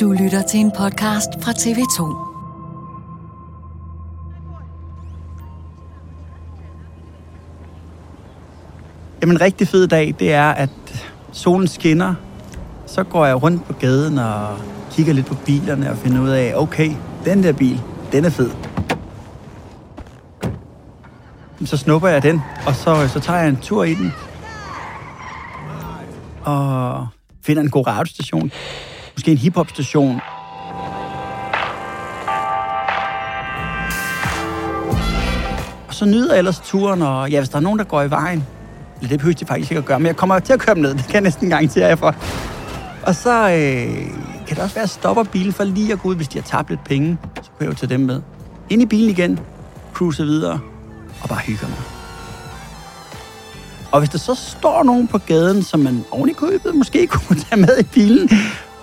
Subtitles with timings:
[0.00, 2.02] Du lytter til en podcast fra TV2.
[9.22, 10.70] Jamen en rigtig fed dag, det er, at
[11.32, 12.14] solen skinner.
[12.86, 14.58] Så går jeg rundt på gaden og
[14.90, 16.90] kigger lidt på bilerne og finder ud af, okay,
[17.24, 17.80] den der bil,
[18.12, 18.50] den er fed.
[21.64, 24.12] Så snupper jeg den, og så, så tager jeg en tur i den.
[26.44, 27.06] Og
[27.42, 28.50] finder en god radiostation.
[29.16, 30.20] Måske en hiphop-station.
[35.88, 38.10] Og så nyder jeg ellers turen, og ja, hvis der er nogen, der går i
[38.10, 38.44] vejen,
[38.96, 40.82] eller det behøver de faktisk ikke at gøre, men jeg kommer til at køre dem
[40.82, 42.14] ned, det kan jeg næsten garantere jer for.
[43.02, 43.96] Og så øh,
[44.46, 46.38] kan det også være, at jeg stopper bilen for lige at gå ud, hvis de
[46.38, 48.20] har tabt lidt penge, så kan jeg jo tage dem med.
[48.70, 49.40] Ind i bilen igen,
[49.94, 50.60] cruise videre,
[51.22, 51.78] og bare hygge mig.
[53.92, 57.40] Og hvis der så står nogen på gaden, som man oven i købet måske kunne
[57.40, 58.30] tage med i bilen,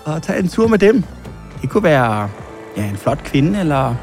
[0.05, 1.03] og tage en tur med dem.
[1.61, 2.29] Det kunne være
[2.77, 3.95] ja, en flot kvinde eller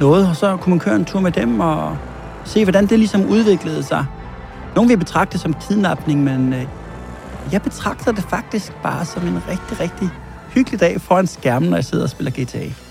[0.00, 1.96] noget, og så kunne man køre en tur med dem og
[2.44, 4.06] se, hvordan det ligesom udviklede sig.
[4.74, 6.66] Nogle vil betragte det som kidnapning, men øh,
[7.52, 10.10] jeg betragter det faktisk bare som en rigtig, rigtig
[10.54, 12.83] hyggelig dag foran skærmen, når jeg sidder og spiller GTA.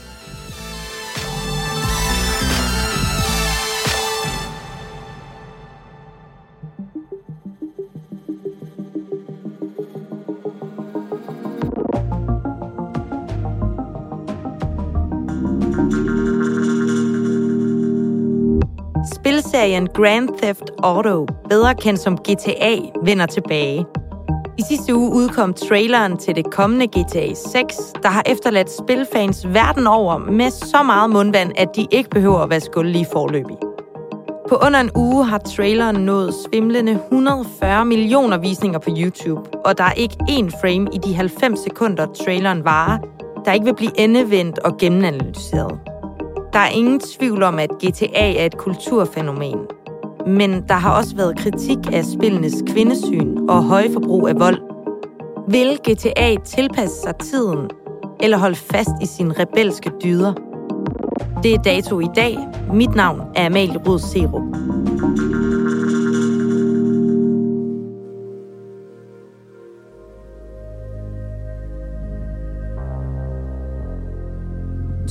[19.64, 23.86] Spilserien Grand Theft Auto, bedre kendt som GTA, vender tilbage.
[24.58, 29.88] I sidste uge udkom traileren til det kommende GTA 6, der har efterladt spilfans verden
[29.88, 33.58] over med så meget mundvand, at de ikke behøver at være lige forløbig.
[34.50, 39.84] På under en uge har traileren nået svimlende 140 millioner visninger på YouTube, og der
[39.84, 42.98] er ikke én frame i de 90 sekunder, traileren varer,
[43.46, 45.93] der ikke vil blive endevendt og gennemanalyseret.
[46.54, 49.60] Der er ingen tvivl om, at GTA er et kulturfænomen.
[50.28, 54.58] Men der har også været kritik af spillenes kvindesyn og høje forbrug af vold.
[55.50, 57.70] Vil GTA tilpasse sig tiden,
[58.20, 60.34] eller holde fast i sine rebelske dyder?
[61.44, 62.38] Det er dato i dag.
[62.74, 64.83] Mit navn er Amalie Rud Serup.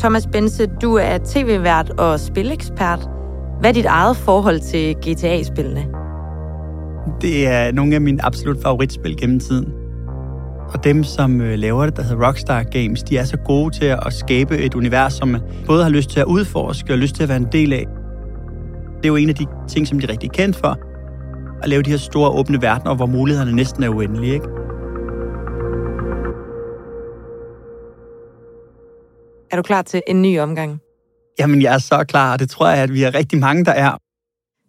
[0.02, 3.08] Thomas Bense, du er tv-vært og spilekspert.
[3.60, 5.84] Hvad er dit eget forhold til GTA-spillene?
[7.20, 9.72] Det er nogle af mine absolut favoritspil gennem tiden.
[10.74, 13.84] Og dem, som øh, laver det, der hedder Rockstar Games, de er så gode til
[13.84, 17.22] at skabe et univers, som man både har lyst til at udforske og lyst til
[17.22, 17.86] at være en del af.
[18.96, 20.78] Det er jo en af de ting, som de er rigtig kendt for.
[21.62, 24.34] At lave de her store åbne verdener, hvor mulighederne næsten er uendelige.
[24.34, 24.46] Ikke?
[29.52, 30.80] Er du klar til en ny omgang?
[31.38, 33.72] Jamen, jeg er så klar, og det tror jeg, at vi er rigtig mange, der
[33.72, 33.96] er.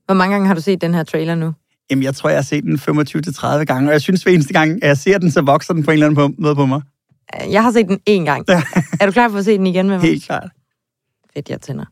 [0.06, 1.54] Hvor mange gange har du set den her trailer nu?
[1.90, 4.84] Jamen, jeg tror, jeg har set den 25-30 gange, og jeg synes, hver eneste gang,
[4.84, 6.82] at jeg ser den, så vokser den på en eller anden måde på mig.
[7.50, 8.46] Jeg har set den én gang.
[9.02, 10.08] er du klar for at se den igen med mig?
[10.08, 10.50] Helt klart.
[11.34, 11.86] Fedt, jeg tænder.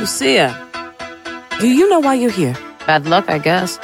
[0.00, 0.48] Lucia,
[1.60, 2.56] do you know why you're here?
[2.86, 3.80] Bad luck, I guess.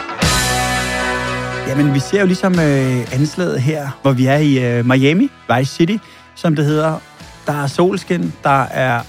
[1.69, 5.75] Jamen, vi ser jo ligesom øh, anslaget her, hvor vi er i øh, Miami, Vice
[5.75, 5.97] City,
[6.35, 6.99] som det hedder.
[7.47, 9.03] Der er solskin, der er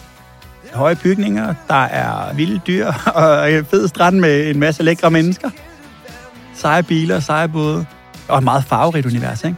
[0.74, 5.50] høje bygninger, der er vilde dyr og en fed strand med en masse lækre mennesker.
[6.56, 7.86] Seje biler, seje både.
[8.28, 9.58] Og et meget farverigt univers, ikke?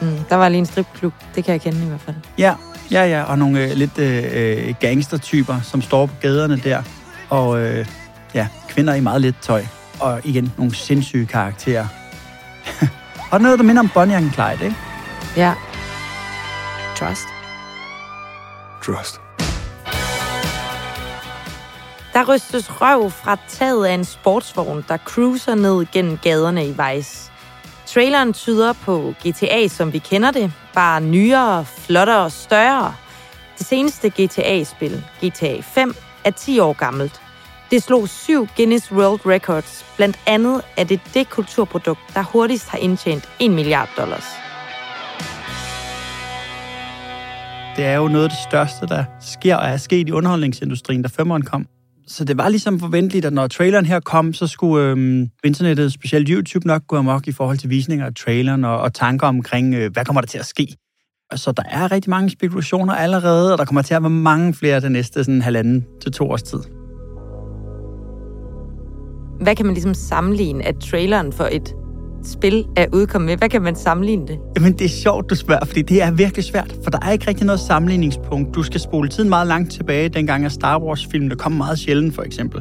[0.00, 2.16] Mm, der var lige en stripklub, det kan jeg kende i hvert fald.
[2.38, 2.54] Ja,
[2.90, 3.22] ja, ja.
[3.22, 6.82] Og nogle øh, lidt øh, gangstertyper, som står på gaderne der.
[7.30, 7.86] Og øh,
[8.34, 9.64] ja, kvinder i meget let tøj.
[10.00, 11.86] Og igen, nogle sindssyge karakterer.
[13.32, 14.76] og noget, der minder om Bonnie and Clyde, ikke?
[15.36, 15.54] Ja.
[16.96, 17.26] Trust.
[18.84, 19.20] Trust.
[22.12, 27.30] Der rystes røv fra taget af en sportsvogn, der cruiser ned gennem gaderne i Vice.
[27.86, 32.94] Traileren tyder på GTA, som vi kender det, bare nyere, flottere og større.
[33.58, 35.94] Det seneste GTA-spil, GTA 5,
[36.24, 37.20] er 10 år gammelt.
[37.74, 39.84] Det slog syv Guinness World Records.
[39.96, 44.24] Blandt andet er det det kulturprodukt, der hurtigst har indtjent 1 milliard dollars.
[47.76, 51.08] Det er jo noget af det største, der sker og er sket i underholdningsindustrien, da
[51.08, 51.66] femmeren kom.
[52.06, 56.28] Så det var ligesom forventeligt, at når traileren her kom, så skulle øhm, internettet, specielt
[56.28, 59.92] YouTube, nok gå amok i forhold til visninger af traileren og, og tanker omkring, øh,
[59.92, 60.66] hvad kommer der til at ske.
[61.34, 64.80] Så der er rigtig mange spekulationer allerede, og der kommer til at være mange flere
[64.80, 66.60] den næste sådan halvanden til to års tid.
[69.40, 71.74] Hvad kan man ligesom sammenligne, at traileren for et
[72.24, 73.36] spil er udkommet med?
[73.36, 74.38] Hvad kan man sammenligne det?
[74.56, 77.28] Jamen, det er sjovt, du spørger, fordi det er virkelig svært, for der er ikke
[77.28, 78.54] rigtig noget sammenligningspunkt.
[78.54, 82.14] Du skal spole tiden meget langt tilbage, dengang at Star Wars-film, der kom meget sjældent,
[82.14, 82.60] for eksempel.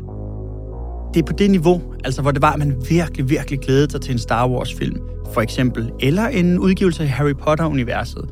[1.14, 4.02] Det er på det niveau, altså hvor det var, at man virkelig, virkelig glædede sig
[4.02, 4.98] til en Star Wars-film,
[5.34, 8.30] for eksempel, eller en udgivelse af Harry Potter-universet.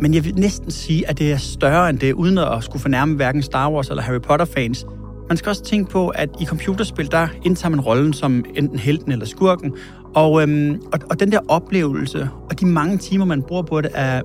[0.00, 3.16] Men jeg vil næsten sige, at det er større end det, uden at skulle fornærme
[3.16, 4.86] hverken Star Wars eller Harry Potter-fans.
[5.28, 9.12] Man skal også tænke på, at i computerspil, der indtager man rollen som enten helten
[9.12, 9.74] eller skurken,
[10.14, 13.90] og, øhm, og, og den der oplevelse, og de mange timer, man bruger på det,
[13.94, 14.22] er,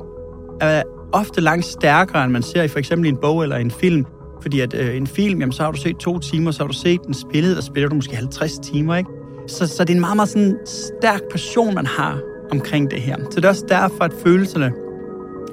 [0.61, 4.05] er ofte langt stærkere, end man ser i for eksempel en bog eller en film.
[4.41, 6.73] Fordi at øh, en film, jamen, så har du set to timer, så har du
[6.73, 9.09] set den spillet, og spiller du måske 50 timer, ikke?
[9.47, 12.19] Så, så det er en meget, meget sådan stærk passion, man har
[12.51, 13.17] omkring det her.
[13.31, 14.73] Så det er også derfor, at følelserne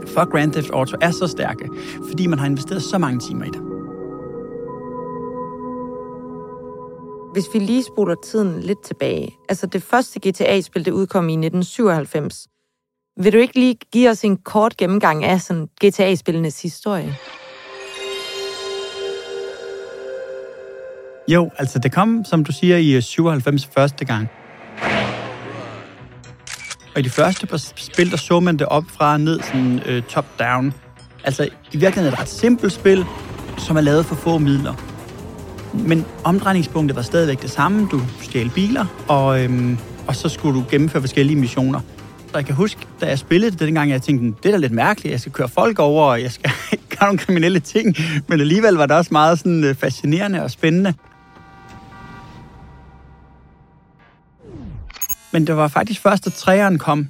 [0.06, 1.68] for Grand Theft Auto er så stærke,
[2.08, 3.68] fordi man har investeret så mange timer i det.
[7.38, 9.37] Hvis vi lige spoler tiden lidt tilbage.
[9.49, 12.49] Altså det første GTA-spil, det udkom i 1997.
[13.23, 17.17] Vil du ikke lige give os en kort gennemgang af sådan GTA-spillenes historie?
[21.29, 24.29] Jo, altså det kom, som du siger, i 97 første gang.
[26.94, 29.81] Og i de første par spil, der så man det op fra og ned, sådan
[29.87, 30.75] øh, top-down.
[31.25, 33.05] Altså i virkeligheden er det et ret simpelt spil,
[33.58, 34.88] som er lavet for få midler.
[35.75, 37.88] Men omdrejningspunktet var stadigvæk det samme.
[37.91, 41.81] Du stjal biler, og, øhm, og så skulle du gennemføre forskellige missioner.
[42.31, 44.73] Så jeg kan huske, da jeg spillede det dengang, jeg tænkte, det er da lidt
[44.73, 46.50] mærkeligt, jeg skal køre folk over, og jeg skal
[46.99, 47.97] gøre nogle kriminelle ting.
[48.29, 50.94] Men alligevel var det også meget sådan, øh, fascinerende og spændende.
[55.32, 57.09] Men det var faktisk først, da træeren kom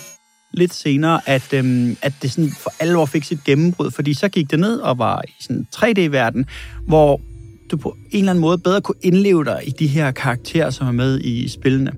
[0.53, 4.51] lidt senere, at, øhm, at det sådan for alvor fik sit gennembrud, fordi så gik
[4.51, 6.47] det ned og var i sådan 3D-verden,
[6.87, 7.21] hvor
[7.71, 10.87] du på en eller anden måde bedre kunne indleve dig i de her karakterer, som
[10.87, 11.93] er med i spillene.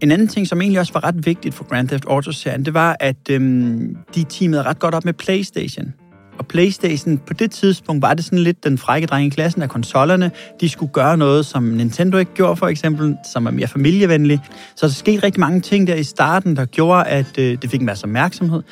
[0.00, 2.96] En anden ting, som egentlig også var ret vigtigt for Grand Theft Auto-serien, det var,
[3.00, 5.92] at øhm, de teamede ret godt op med PlayStation.
[6.38, 9.68] Og PlayStation, på det tidspunkt, var det sådan lidt den frække dreng i klassen af
[9.68, 10.30] konsollerne.
[10.60, 14.40] De skulle gøre noget, som Nintendo ikke gjorde, for eksempel, som er mere familievenlig.
[14.76, 17.80] Så der skete rigtig mange ting der i starten, der gjorde, at øh, det fik
[17.80, 18.62] en masse opmærksomhed.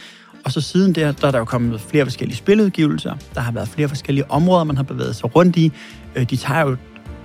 [0.44, 3.14] Og så siden der, der er der jo kommet flere forskellige spiludgivelser.
[3.35, 5.73] Der har været flere forskellige områder, man har bevæget sig rundt i.
[6.14, 6.76] Øh, de tager jo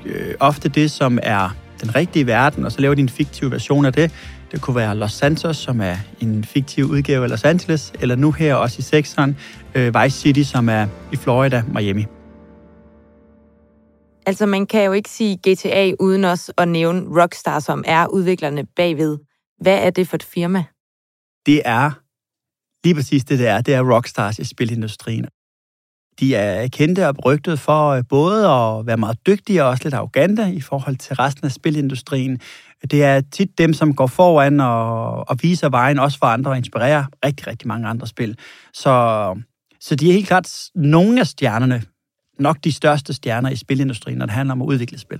[0.05, 3.85] øh, ofte det, som er den rigtige verden, og så laver de en fiktiv version
[3.85, 4.11] af det.
[4.51, 8.31] Det kunne være Los Santos, som er en fiktiv udgave af Los Angeles, eller nu
[8.31, 9.37] her også i sekseren,
[9.75, 12.05] øh, Vice City, som er i Florida, Miami.
[14.25, 18.65] Altså, man kan jo ikke sige GTA uden også at nævne Rockstar, som er udviklerne
[18.75, 19.17] bagved.
[19.61, 20.63] Hvad er det for et firma?
[21.45, 21.91] Det er
[22.85, 23.61] lige præcis det, det er.
[23.61, 25.25] Det er rockstars i spilindustrien.
[26.19, 29.93] De er kendte og berygtet for øh, både at være meget dygtige og også lidt
[29.93, 32.39] arrogante i forhold til resten af spilindustrien.
[32.91, 36.57] Det er tit dem, som går foran og, og viser vejen, også for andre og
[36.57, 38.37] inspirerer rigtig, rigtig mange andre spil.
[38.73, 39.35] Så,
[39.79, 41.83] så de er helt klart nogle af stjernerne,
[42.39, 45.19] nok de største stjerner i spilindustrien, når det handler om at udvikle spil.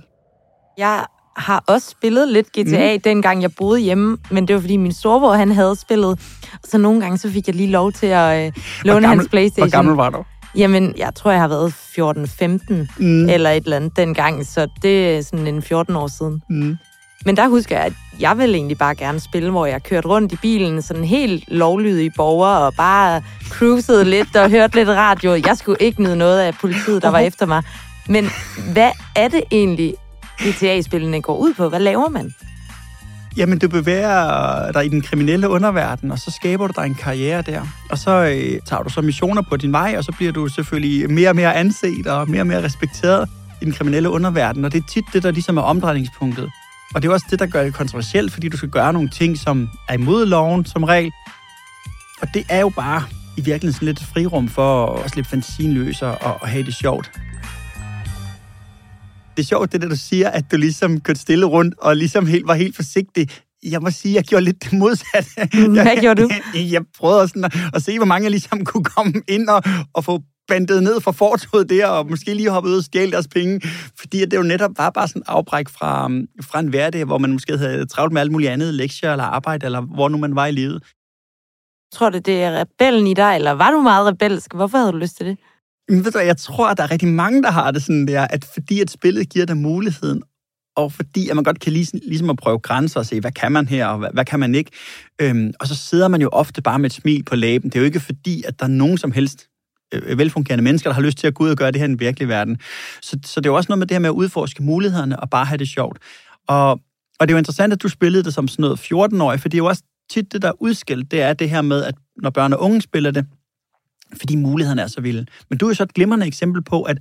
[0.78, 3.00] Jeg har også spillet lidt GTA, mm.
[3.00, 6.20] dengang jeg boede hjemme, men det var fordi min storebror, han havde spillet.
[6.64, 8.52] Så nogle gange, så fik jeg lige lov til at øh,
[8.84, 9.68] låne gammel, hans Playstation.
[9.68, 10.24] Hvor gammel var du?
[10.56, 13.28] Jamen, jeg tror, jeg har været 14-15 mm.
[13.28, 16.42] eller et eller andet dengang, så det er sådan en 14 år siden.
[16.50, 16.78] Mm.
[17.24, 20.32] Men der husker jeg, at jeg ville egentlig bare gerne spille, hvor jeg kørte rundt
[20.32, 25.34] i bilen, sådan helt lovlydig borger, og bare cruisede lidt og hørte lidt radio.
[25.34, 27.62] Jeg skulle ikke nyde noget af politiet, der var efter mig.
[28.08, 28.28] Men
[28.72, 29.94] hvad er det egentlig,
[30.40, 31.68] GTA-spillene går ud på?
[31.68, 32.34] Hvad laver man?
[33.36, 37.42] Jamen, du bevæger dig i den kriminelle underverden, og så skaber du dig en karriere
[37.42, 37.62] der.
[37.90, 41.10] Og så øh, tager du så missioner på din vej, og så bliver du selvfølgelig
[41.10, 43.28] mere og mere anset og mere og mere respekteret
[43.62, 44.64] i den kriminelle underverden.
[44.64, 46.50] Og det er tit det, der ligesom er omdrejningspunktet.
[46.94, 49.38] Og det er også det, der gør det kontroversielt, fordi du skal gøre nogle ting,
[49.38, 51.12] som er imod loven som regel.
[52.22, 53.02] Og det er jo bare
[53.36, 57.10] i virkeligheden sådan lidt frirum for at slippe fantasien løs og, og have det sjovt.
[59.36, 62.26] Det er sjovt, det der, du siger, at du ligesom kørte stille rundt og ligesom
[62.26, 63.28] helt, var helt forsigtig.
[63.62, 65.30] Jeg må sige, at jeg gjorde lidt det modsatte.
[65.82, 66.28] Hvad gjorde du?
[66.54, 69.62] Jeg, jeg prøvede sådan at, at se, hvor mange jeg ligesom kunne komme ind og,
[69.94, 73.28] og få bandet ned fra fortoget der, og måske lige hoppet ud og stjæle deres
[73.28, 73.60] penge,
[73.98, 76.08] fordi det jo netop var bare sådan en afbræk fra,
[76.42, 79.66] fra en hverdag, hvor man måske havde travlt med alt muligt andet, lektier eller arbejde,
[79.66, 80.82] eller hvor nu man var i livet.
[81.92, 84.54] Tror du, det er rebellen i dig, eller var du meget rebelsk?
[84.54, 85.38] Hvorfor havde du lyst til det?
[85.88, 88.26] Men ved du, jeg tror, at der er rigtig mange, der har det sådan der,
[88.30, 90.22] at fordi at spillet giver dig muligheden,
[90.76, 93.52] og fordi at man godt kan ligesom, ligesom at prøve grænser og se, hvad kan
[93.52, 94.70] man her, og hvad, hvad kan man ikke.
[95.20, 97.70] Øhm, og så sidder man jo ofte bare med et smil på læben.
[97.70, 99.48] Det er jo ikke fordi, at der er nogen som helst
[99.94, 101.86] øh, øh, velfungerende mennesker, der har lyst til at gå ud og gøre det her
[101.86, 102.58] i den virkelige verden.
[103.02, 105.30] Så, så det er jo også noget med det her med at udforske mulighederne og
[105.30, 105.98] bare have det sjovt.
[106.48, 106.70] Og,
[107.18, 109.56] og det er jo interessant, at du spillede det som sådan noget 14-årig, for det
[109.56, 112.30] er jo også tit det, der er udskilt, det er det her med, at når
[112.30, 113.26] børn og unge spiller det,
[114.14, 115.26] fordi mulighederne er så vilde.
[115.50, 116.96] Men du er så et glimrende eksempel på, at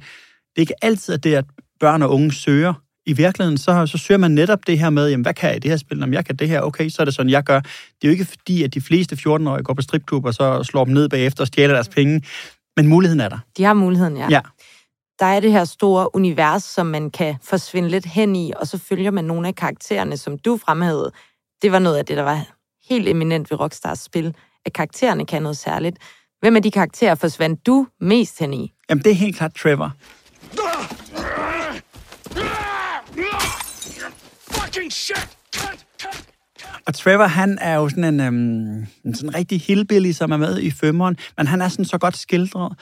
[0.55, 1.45] det ikke altid er det, at
[1.79, 2.73] børn og unge søger.
[3.05, 5.59] I virkeligheden, så, så søger man netop det her med, jamen, hvad kan jeg i
[5.59, 6.03] det her spil?
[6.03, 7.59] Om jeg kan det her, okay, så er det sådan, jeg gør.
[7.59, 10.85] Det er jo ikke fordi, at de fleste 14-årige går på stripklub, og så slår
[10.85, 12.21] dem ned bagefter og stjæler deres penge.
[12.77, 13.39] Men muligheden er der.
[13.57, 14.27] De har muligheden, ja.
[14.29, 14.41] Ja.
[15.19, 18.77] Der er det her store univers, som man kan forsvinde lidt hen i, og så
[18.77, 21.11] følger man nogle af karaktererne, som du fremhævede.
[21.61, 22.45] Det var noget af det, der var
[22.89, 24.35] helt eminent ved Rockstars spil,
[24.65, 25.97] at karaktererne kan noget særligt.
[26.45, 28.73] Hvem af de karakterer forsvandt du mest hen i?
[28.89, 29.93] Jamen, det er helt klart Trevor.
[34.51, 35.37] Fucking shit!
[36.87, 40.59] Og Trevor, han er jo sådan en, øhm, en sådan rigtig hillbilly, som er med
[40.59, 42.73] i femmeren, men han er sådan så godt skildret.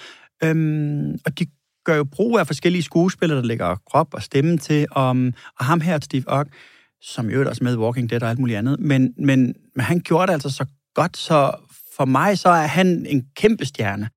[0.44, 1.46] Øhm, og de
[1.86, 5.82] gør jo brug af forskellige skuespillere, der lægger krop og stemme til, om, og ham
[5.82, 6.48] her, Steve Ogg,
[7.02, 10.28] som jo også med Walking Dead og alt muligt andet, men, men, men han gjorde
[10.28, 10.66] det altså så
[10.96, 11.52] godt, så
[11.98, 14.10] for mig så er han en kæmpe stjerne.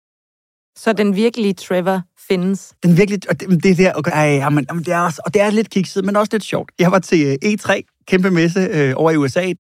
[0.78, 2.75] Så den virkelige Trevor findes?
[2.83, 5.50] Den virkelig, og det, det der, okay, ej, jamen, det er også, og det er
[5.50, 6.73] lidt kikset, men også lidt sjovt.
[6.78, 9.52] Jeg var til øh, E3, kæmpe messe øh, over i USA,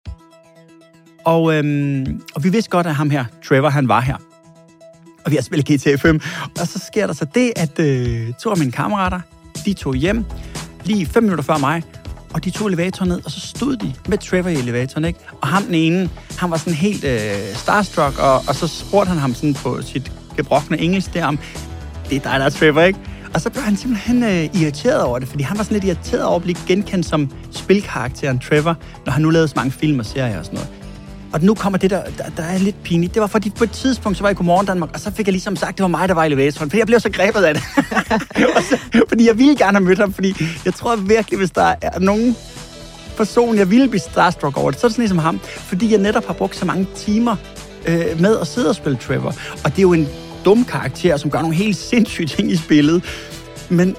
[1.24, 4.16] og, øhm, og vi vidste godt, at ham her, Trevor, han var her.
[5.24, 6.20] Og vi har spillet GTA 5.
[6.60, 9.20] Og så sker der så det, at øh, to af mine kammerater,
[9.64, 10.24] de tog hjem
[10.84, 11.82] lige fem minutter før mig,
[12.36, 15.18] og de tog elevatoren ned, og så stod de med Trevor i elevatoren, ikke?
[15.40, 17.20] Og ham den ene, han var sådan helt øh,
[17.54, 21.38] starstruck, og, og så spurgte han ham sådan på sit gebrokne engelsk der om,
[22.10, 22.98] det er dig, der er Trevor, ikke?
[23.34, 26.24] Og så blev han simpelthen øh, irriteret over det, fordi han var sådan lidt irriteret
[26.24, 28.76] over at blive genkendt som spilkarakteren Trevor,
[29.06, 30.85] når han nu lavede så mange film og serier og sådan noget.
[31.32, 33.14] Og nu kommer det, der, der, der er lidt pinligt.
[33.14, 35.26] Det var fordi på et tidspunkt, så var jeg i Godmorgen Danmark, og så fik
[35.26, 37.10] jeg ligesom sagt, at det var mig, der var i elevatoren, fordi jeg blev så
[37.10, 37.62] grebet af det.
[38.68, 38.78] Så,
[39.08, 42.36] fordi jeg ville gerne have mødt ham, fordi jeg tror virkelig, hvis der er nogen
[43.16, 46.00] person, jeg ville blive starstruck over det, så er det sådan ligesom ham, fordi jeg
[46.00, 47.36] netop har brugt så mange timer
[47.86, 49.34] øh, med at sidde og spille Trevor.
[49.64, 50.08] Og det er jo en
[50.44, 53.04] dum karakter, som gør nogle helt sindssyge ting i spillet.
[53.68, 53.96] Men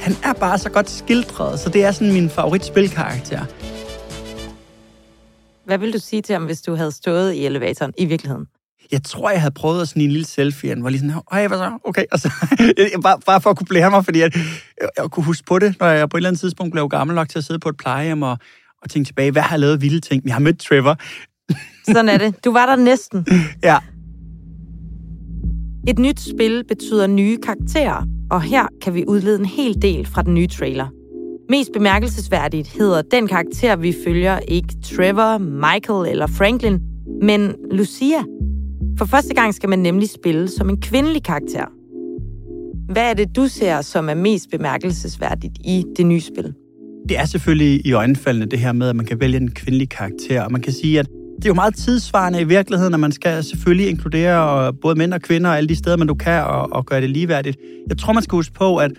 [0.00, 3.40] han er bare så godt skildret, så det er sådan min favorit spilkarakter.
[5.70, 8.46] Hvad vil du sige til ham, hvis du havde stået i elevatoren i virkeligheden?
[8.92, 11.46] Jeg tror, jeg havde prøvet at snige en lille selfie, og var lige sådan, hej,
[11.46, 11.78] hvad så?
[11.84, 12.32] Okay, og så,
[13.02, 14.30] bare, bare for at kunne blære mig, fordi jeg,
[14.80, 17.14] jeg, jeg, kunne huske på det, når jeg på et eller andet tidspunkt blev gammel
[17.14, 18.38] nok til at sidde på et plejehjem og,
[18.82, 20.24] og tænke tilbage, hvad har jeg lavet vilde ting?
[20.24, 20.96] Jeg har mødt Trevor.
[21.92, 22.44] Sådan er det.
[22.44, 23.26] Du var der næsten.
[23.62, 23.78] Ja.
[25.88, 30.22] Et nyt spil betyder nye karakterer, og her kan vi udlede en hel del fra
[30.22, 30.88] den nye trailer.
[31.50, 36.80] Mest bemærkelsesværdigt hedder den karakter, vi følger, ikke Trevor, Michael eller Franklin,
[37.22, 38.22] men Lucia.
[38.98, 41.64] For første gang skal man nemlig spille som en kvindelig karakter.
[42.92, 46.54] Hvad er det, du ser, som er mest bemærkelsesværdigt i det nye spil?
[47.08, 50.42] Det er selvfølgelig i øjenfaldene det her med, at man kan vælge en kvindelig karakter,
[50.42, 53.44] og man kan sige, at det er jo meget tidsvarende i virkeligheden, at man skal
[53.44, 56.72] selvfølgelig inkludere øh, både mænd og kvinder og alle de steder, man du kan, og,
[56.72, 57.56] og gøre det ligeværdigt.
[57.88, 58.90] Jeg tror, man skal huske på, at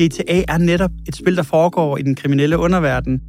[0.00, 3.20] GTA er netop et spil, der foregår i den kriminelle underverden.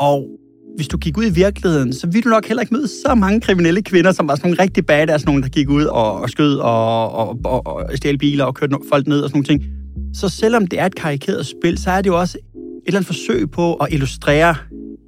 [0.00, 0.28] Og
[0.76, 3.40] hvis du gik ud i virkeligheden, så ville du nok heller ikke møde så mange
[3.40, 6.56] kriminelle kvinder, som var sådan nogle rigtig badass, nogen, der gik ud og, og skød
[6.56, 9.72] og, og, og, og stjal biler og kørte folk ned og sådan nogle ting.
[10.14, 12.54] Så selvom det er et karikeret spil, så er det jo også et
[12.86, 14.54] eller andet forsøg på at illustrere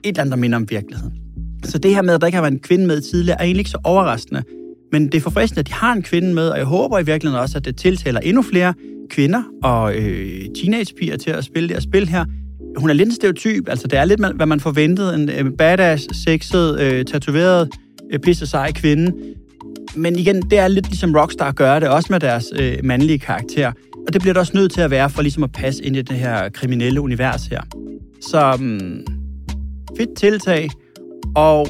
[0.05, 1.13] eller andet, der minder om virkeligheden.
[1.65, 3.61] Så det her med, at der ikke har været en kvinde med tidligere, er egentlig
[3.61, 4.43] ikke så overraskende.
[4.93, 7.43] Men det er forfriskende, at de har en kvinde med, og jeg håber i virkeligheden
[7.43, 8.75] også, at det tiltaler endnu flere
[9.11, 12.25] kvinder og øh, teenagepiger til at spille det her spil her.
[12.77, 15.15] Hun er lidt en stereotyp, altså det er lidt, hvad man forventede.
[15.15, 17.69] En øh, badass, sexet, øh, tatoveret,
[18.13, 19.13] øh, pisse sej kvinde.
[19.97, 23.73] Men igen, det er lidt ligesom Rockstar gør det, også med deres øh, mandlige karakter.
[24.07, 26.03] Og det bliver det også nødt til at være, for ligesom at passe ind i
[26.03, 27.61] det her kriminelle univers her.
[28.21, 29.05] Så um,
[29.97, 30.69] fedt tiltag,
[31.37, 31.69] og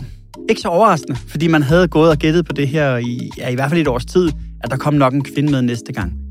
[0.48, 3.54] ikke så overraskende, fordi man havde gået og gættet på det her i, ja, i
[3.54, 4.30] hvert fald et års tid,
[4.64, 6.27] at der kom nok en kvinde med næste gang.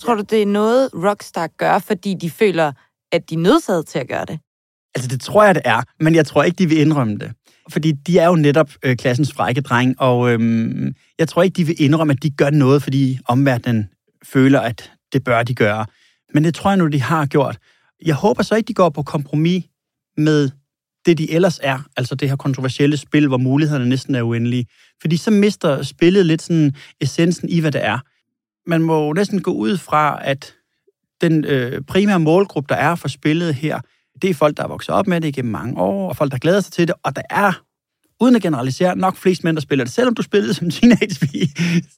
[0.00, 2.72] Tror du, det er noget, Rockstar gør, fordi de føler,
[3.12, 4.38] at de er nødsaget til at gøre det?
[4.94, 7.32] Altså, det tror jeg, det er, men jeg tror ikke, de vil indrømme det.
[7.70, 11.64] Fordi de er jo netop øh, klassens frække dreng, og øhm, jeg tror ikke, de
[11.64, 13.88] vil indrømme, at de gør noget, fordi omverdenen
[14.24, 15.86] føler, at det bør de gøre.
[16.34, 17.58] Men det tror jeg nu, de har gjort.
[18.06, 19.64] Jeg håber så ikke, de går på kompromis
[20.16, 20.50] med
[21.06, 24.66] det, de ellers er, altså det her kontroversielle spil, hvor mulighederne næsten er uendelige.
[25.00, 27.98] Fordi så mister spillet lidt sådan essensen i, hvad det er.
[28.70, 30.54] Man må jo næsten gå ud fra, at
[31.20, 33.80] den øh, primære målgruppe, der er for spillet her,
[34.22, 36.38] det er folk, der er vokset op med det igennem mange år, og folk, der
[36.38, 37.52] glæder sig til det, og der er,
[38.20, 41.50] uden at generalisere, nok flest mænd, der spiller det, selvom du spillede som teenage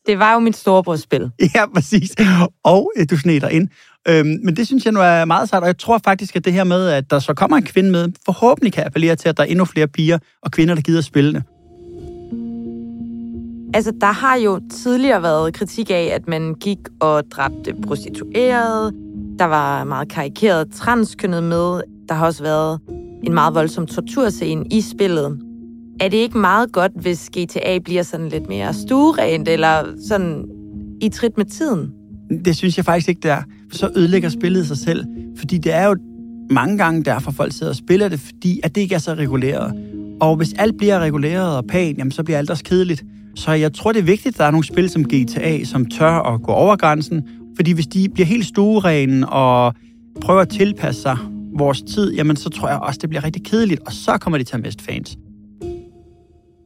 [0.06, 1.30] Det var jo mit storebrorspil.
[1.54, 2.14] Ja, præcis.
[2.64, 3.68] Og øh, du sneder ind.
[4.08, 6.52] Øhm, men det synes jeg nu er meget sejt, og jeg tror faktisk, at det
[6.52, 9.42] her med, at der så kommer en kvinde med, forhåbentlig kan appellere til, at der
[9.42, 11.42] er endnu flere piger og kvinder, der gider spille det.
[13.74, 18.92] Altså, der har jo tidligere været kritik af, at man gik og dræbte prostituerede.
[19.38, 21.80] Der var meget karikeret transkønnet med.
[22.08, 22.80] Der har også været
[23.22, 25.38] en meget voldsom torturscene i spillet.
[26.00, 30.44] Er det ikke meget godt, hvis GTA bliver sådan lidt mere stuerent, eller sådan
[31.00, 31.92] i trit med tiden?
[32.44, 33.42] Det synes jeg faktisk ikke, det er.
[33.70, 35.04] For så ødelægger spillet sig selv.
[35.36, 35.96] Fordi det er jo
[36.50, 39.74] mange gange derfor, folk sidder og spiller det, fordi at det ikke er så reguleret.
[40.20, 43.04] Og hvis alt bliver reguleret og pænt, jamen, så bliver alt også kedeligt.
[43.36, 46.34] Så jeg tror, det er vigtigt, at der er nogle spil som GTA, som tør
[46.34, 47.28] at gå over grænsen.
[47.56, 49.74] Fordi hvis de bliver helt stuerene og
[50.20, 51.16] prøver at tilpasse sig
[51.56, 54.44] vores tid, jamen så tror jeg også, det bliver rigtig kedeligt, og så kommer de
[54.44, 55.16] til at miste fans.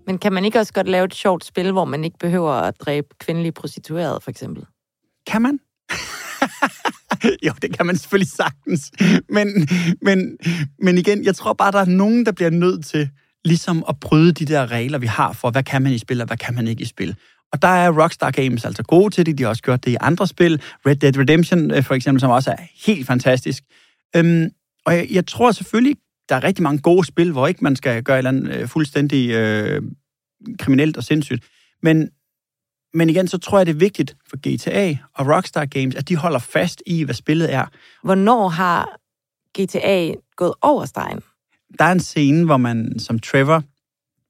[0.07, 2.74] Men kan man ikke også godt lave et sjovt spil, hvor man ikke behøver at
[2.81, 4.64] dræbe kvindelige prostituerede, for eksempel?
[5.26, 5.59] Kan man?
[7.46, 8.92] jo, det kan man selvfølgelig sagtens.
[9.29, 9.68] Men,
[10.02, 10.37] men,
[10.83, 13.11] men igen, jeg tror bare, der er nogen, der bliver nødt til
[13.46, 16.26] ligesom at bryde de der regler, vi har for, hvad kan man i spil, og
[16.26, 17.16] hvad kan man ikke i spil.
[17.52, 19.38] Og der er Rockstar Games altså gode til det.
[19.38, 20.62] De har også gjort det i andre spil.
[20.87, 22.56] Red Dead Redemption øh, for eksempel, som også er
[22.87, 23.62] helt fantastisk.
[24.16, 24.50] Øhm,
[24.87, 25.96] og jeg, jeg tror selvfølgelig,
[26.28, 28.68] der er rigtig mange gode spil, hvor ikke man skal gøre et eller andet øh,
[28.68, 29.82] fuldstændig øh,
[30.59, 31.44] kriminelt og sindssygt.
[31.82, 32.11] Men,
[32.94, 36.16] men igen, så tror jeg, det er vigtigt for GTA og Rockstar Games, at de
[36.16, 37.66] holder fast i, hvad spillet er.
[38.02, 38.98] Hvornår har
[39.59, 41.20] GTA gået over stregen?
[41.78, 43.62] Der er en scene, hvor man som Trevor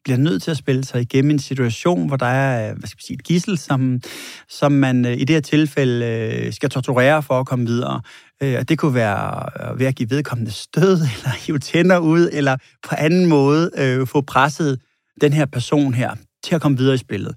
[0.04, 3.02] bliver nødt til at spille sig igennem en situation, hvor der er hvad skal man
[3.06, 4.00] sige, et gissel, som,
[4.48, 8.00] som man øh, i det her tilfælde øh, skal torturere for at komme videre.
[8.42, 12.56] Øh, og det kunne være ved at give vedkommende stød, eller hive tænder ud, eller
[12.88, 14.80] på anden måde øh, få presset
[15.20, 17.34] den her person her til at komme videre i spillet.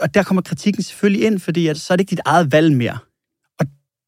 [0.00, 2.76] Og der kommer kritikken selvfølgelig ind, fordi at, så er det ikke dit eget valg
[2.76, 2.98] mere.
[3.60, 3.66] Og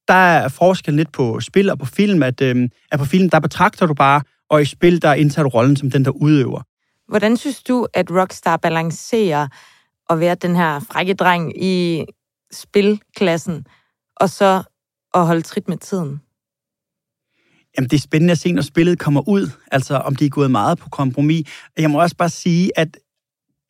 [0.09, 3.41] der er forskel lidt på spil og på film, at, øh, at på film, der
[3.41, 6.63] betragter du bare, og i spil, der indtager du rollen som den, der udøver.
[7.09, 9.49] Hvordan synes du, at Rockstar balancerer
[10.11, 12.05] at være den her frække dreng i
[12.53, 13.67] spilklassen,
[14.17, 14.63] og så
[15.15, 16.21] at holde trit med tiden?
[17.77, 20.51] Jamen, det er spændende at se, når spillet kommer ud, altså om de er gået
[20.51, 21.49] meget på kompromis.
[21.79, 22.97] Jeg må også bare sige, at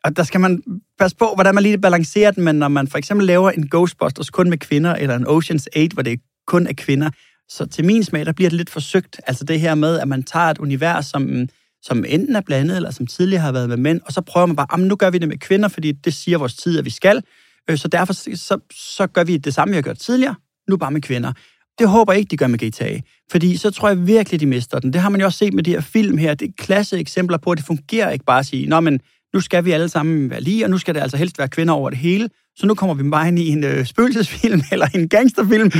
[0.04, 0.62] og der skal man
[0.98, 4.30] passe på, hvordan man lige balancerer den, men når man for eksempel laver en Ghostbusters
[4.30, 7.10] kun med kvinder, eller en Ocean's 8, hvor det kun er kvinder,
[7.48, 9.20] så til min smag, der bliver det lidt forsøgt.
[9.26, 11.48] Altså det her med, at man tager et univers, som
[11.86, 14.56] som enten er blandet, eller som tidligere har været med mænd, og så prøver man
[14.56, 17.22] bare, nu gør vi det med kvinder, fordi det siger vores tid, at vi skal.
[17.70, 20.34] Øh, så derfor så, så gør vi det samme, vi har gjort tidligere,
[20.68, 21.32] nu bare med kvinder.
[21.78, 24.78] Det håber jeg ikke, de gør med GTA, fordi så tror jeg virkelig, de mister
[24.78, 24.92] den.
[24.92, 26.34] Det har man jo også set med de her film her.
[26.34, 29.00] Det er klasse eksempler på, at det fungerer ikke bare at sige, nå, men
[29.34, 31.74] nu skal vi alle sammen være lige, og nu skal det altså helst være kvinder
[31.74, 32.28] over det hele.
[32.56, 35.70] Så nu kommer vi bare ind i en øh, spøgelsesfilm eller en gangsterfilm,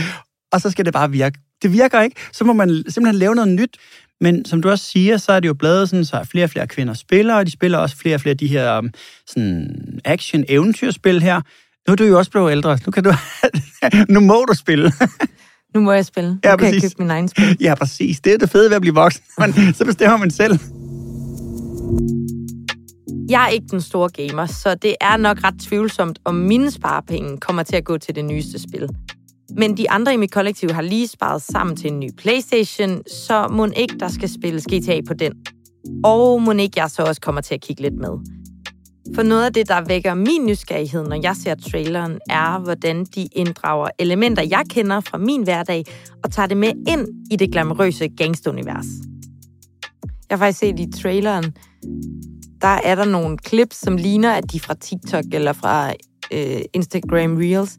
[0.53, 1.39] og så skal det bare virke.
[1.63, 2.17] Det virker ikke.
[2.33, 3.77] Så må man simpelthen lave noget nyt.
[4.21, 6.67] Men som du også siger, så er det jo blevet sådan, så flere og flere
[6.67, 8.91] kvinder spiller, og de spiller også flere og flere af de her um,
[9.27, 11.41] sådan action-eventyrspil her.
[11.89, 12.79] Nu er du jo også blevet ældre.
[12.87, 13.13] Nu, kan du,
[14.15, 14.93] nu må du spille.
[15.75, 16.31] Nu må jeg spille.
[16.31, 16.83] Nu ja, kan præcis.
[16.83, 17.57] jeg købe min egen spil.
[17.61, 18.21] Ja, præcis.
[18.21, 19.25] Det er det fede ved at blive voksen.
[19.41, 20.59] Men så bestemmer man selv.
[23.31, 27.39] Jeg er ikke den store gamer, så det er nok ret tvivlsomt, om mine sparepenge
[27.39, 28.89] kommer til at gå til det nyeste spil.
[29.51, 33.49] Men de andre i mit kollektiv har lige sparet sammen til en ny Playstation, så
[33.51, 35.33] må ikke der skal spilles GTA på den.
[36.05, 38.11] Og må ikke jeg så også kommer til at kigge lidt med.
[39.15, 43.29] For noget af det, der vækker min nysgerrighed, når jeg ser traileren, er, hvordan de
[43.33, 45.85] inddrager elementer, jeg kender fra min hverdag,
[46.25, 48.87] og tager det med ind i det glamourøse gangsterunivers.
[50.31, 51.45] Jeg har faktisk set i traileren,
[52.61, 55.93] der er der nogle clips, som ligner, at de er fra TikTok eller fra
[56.33, 57.79] øh, Instagram Reels.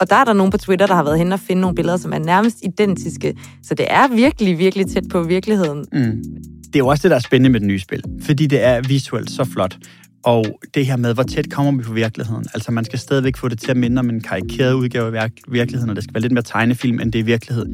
[0.00, 1.96] Og der er der nogen på Twitter, der har været hen og finde nogle billeder,
[1.96, 3.36] som er nærmest identiske.
[3.62, 5.84] Så det er virkelig, virkelig tæt på virkeligheden.
[5.92, 6.24] Mm.
[6.66, 8.80] Det er jo også det, der er spændende med det nye spil, fordi det er
[8.80, 9.78] visuelt så flot.
[10.24, 12.44] Og det her med, hvor tæt kommer vi på virkeligheden.
[12.54, 15.90] Altså, man skal stadigvæk få det til at minde om en karikeret udgave af virkeligheden,
[15.90, 17.66] og det skal være lidt mere tegnefilm, end det er virkelighed.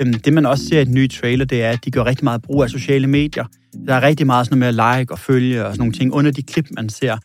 [0.00, 2.24] Øhm, det, man også ser i den nye trailer, det er, at de gør rigtig
[2.24, 3.44] meget brug af sociale medier.
[3.86, 6.14] Der er rigtig meget sådan noget med at like og følge og sådan nogle ting
[6.14, 7.16] under de klip, man ser.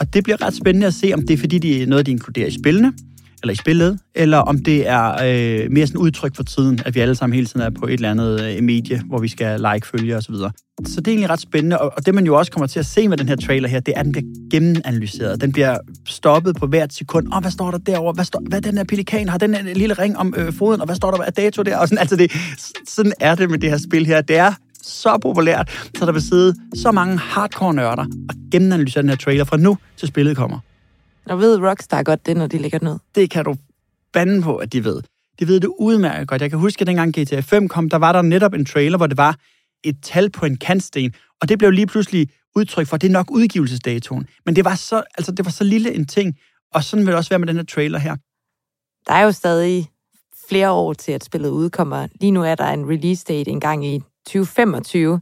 [0.00, 2.10] Og det bliver ret spændende at se, om det er fordi, de er noget, de
[2.10, 2.92] inkluderer i spillene,
[3.42, 7.00] eller i spillet, eller om det er øh, mere sådan udtryk for tiden, at vi
[7.00, 9.86] alle sammen hele tiden er på et eller andet øh, medie, hvor vi skal like,
[9.86, 10.34] følge osv.
[10.34, 10.50] Så,
[10.84, 12.86] så det er egentlig ret spændende, og, og det man jo også kommer til at
[12.86, 15.40] se med den her trailer her, det er, at den bliver gennemanalyseret.
[15.40, 17.26] Den bliver stoppet på hvert sekund.
[17.26, 18.12] Åh, oh, hvad står der derovre?
[18.12, 19.28] Hvad, står, hvad er den her pelikan?
[19.28, 20.80] Har den en lille ring om øh, foden?
[20.80, 21.78] Og hvad står der af dato der?
[21.78, 22.32] Og sådan, altså det,
[22.88, 24.20] sådan er det med det her spil her.
[24.20, 29.08] Det er så populært, så der vil sidde så mange hardcore nørder og gennemanalysere den
[29.08, 30.58] her trailer fra nu til spillet kommer.
[31.26, 32.98] Og ved Rockstar godt det, når de lægger ned?
[33.14, 33.56] Det kan du
[34.12, 35.02] bande på, at de ved.
[35.38, 36.42] De ved det udmærket godt.
[36.42, 39.06] Jeg kan huske, at dengang GTA 5 kom, der var der netop en trailer, hvor
[39.06, 39.36] det var
[39.84, 43.12] et tal på en kantsten, og det blev lige pludselig udtryk for, at det er
[43.12, 44.26] nok udgivelsesdatoen.
[44.46, 46.38] Men det var så, altså, det var så lille en ting,
[46.72, 48.16] og sådan vil det også være med den her trailer her.
[49.06, 49.90] Der er jo stadig
[50.48, 52.08] flere år til, at spillet udkommer.
[52.20, 55.20] Lige nu er der en release date engang i 2025.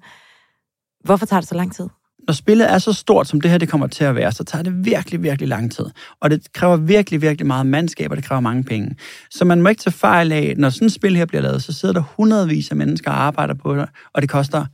[1.04, 1.88] Hvorfor tager det så lang tid?
[2.28, 4.62] Når spillet er så stort, som det her det kommer til at være, så tager
[4.62, 5.84] det virkelig, virkelig lang tid.
[6.20, 8.96] Og det kræver virkelig, virkelig meget mandskab, og det kræver mange penge.
[9.30, 11.72] Så man må ikke tage fejl af, når sådan et spil her bliver lavet, så
[11.72, 14.66] sidder der hundredvis af mennesker og arbejder på det, og det koster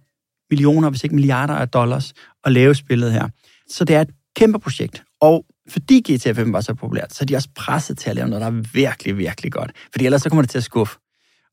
[0.51, 2.13] millioner, hvis ikke milliarder af dollars
[2.45, 3.29] at lave spillet her.
[3.69, 5.03] Så det er et kæmpe projekt.
[5.21, 8.29] Og fordi GTA 5 var så populært, så er de også presset til at lave
[8.29, 9.73] noget, der er virkelig, virkelig godt.
[9.93, 10.99] Fordi ellers så kommer det til at skuffe.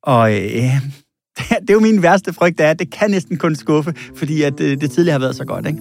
[0.03, 0.73] Og øh,
[1.61, 4.41] det er jo min værste frygt, det er, at det kan næsten kun skuffe, fordi
[4.41, 5.79] at det, øh, det tidligere har været så godt, ikke?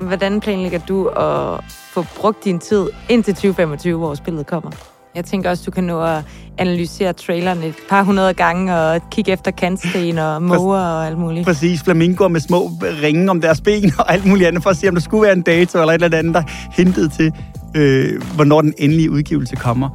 [0.00, 4.70] Hvordan planlægger du at få brugt din tid indtil 2025, hvor spillet kommer?
[5.14, 6.24] Jeg tænker også, du kan nå at
[6.58, 11.44] analysere traileren et par hundrede gange og kigge efter kantsten og måger og alt muligt.
[11.44, 14.88] Præcis, flamingoer med små ringe om deres ben og alt muligt andet, for at se,
[14.88, 16.42] om der skulle være en dato eller et eller andet, der
[16.76, 17.32] hintede til,
[17.76, 19.88] øh, hvornår den endelige udgivelse kommer.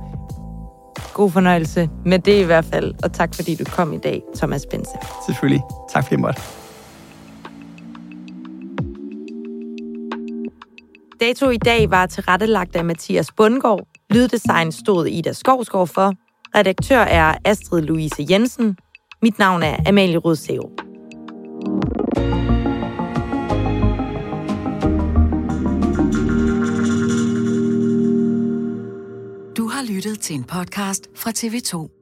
[1.14, 4.66] God fornøjelse med det i hvert fald, og tak fordi du kom i dag, Thomas
[4.72, 4.92] Bense.
[5.26, 5.62] Selvfølgelig.
[5.94, 6.42] Tak fordi jeg måtte.
[11.20, 13.88] Dato i dag var tilrettelagt af Mathias Bundgaard.
[14.10, 16.14] Lyddesign stod Ida Skovsgaard for.
[16.56, 18.78] Redaktør er Astrid Louise Jensen.
[19.22, 20.62] Mit navn er Amalie Rødsæv.
[22.16, 22.37] Du har
[29.88, 31.97] lyttet til en podcast fra TV2.